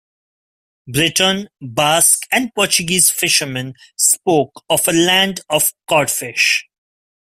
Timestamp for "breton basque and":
0.87-2.51